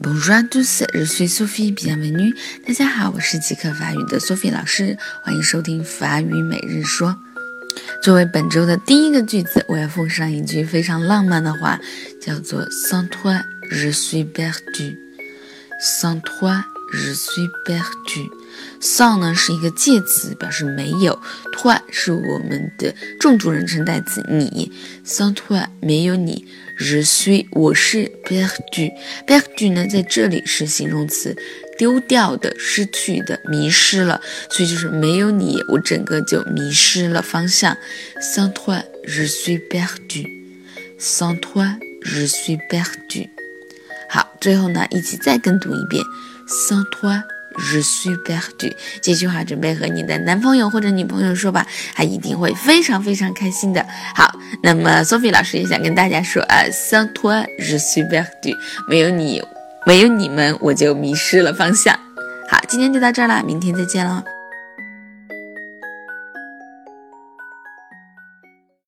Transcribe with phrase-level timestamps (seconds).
[0.00, 2.34] Bonjour à tous, je suis Sophie, bienvenue.
[2.66, 7.16] 大家好，我是即刻法语的 Sophie 老师，欢迎收听法语每日说。
[8.02, 11.78] 作为本周的第一个句子，我要奉上一句非常浪漫的话，
[12.20, 14.96] 叫做 Sans toi, je suis perdu.
[15.80, 18.28] Sans toi, je suis perdu.
[18.82, 21.16] Sans 呢是一个介词，表示没有
[21.56, 24.72] ；toi 是我们的重主人称代词，你。
[25.06, 26.44] Sans toi 没有你。
[26.76, 31.36] je suis 我是 perdu，perdu 呢在这里是形容词，
[31.78, 37.76] 丢掉的、失去的、迷失了，所以就是没有你，我整个就迷失了方向。
[38.20, 43.28] Sans toi je suis perdu，Sans toi je suis perdu。
[44.08, 46.02] 好，最后呢一起再跟读一遍
[46.48, 47.22] ，Sans toi。
[47.58, 48.72] Je suis perdu。
[49.00, 53.84] 这句话准备和你的男朋友或者女朋友说吧，他一定会非常非常开心的。
[54.14, 58.56] 好，那么 Sophie 老师也想跟大家说啊，Sans toi je suis perdu。
[58.88, 59.42] 没有你，
[59.86, 61.94] 没有你们，我就迷失了方向。
[62.48, 64.22] 好，今天就到这儿了，明天再见喽。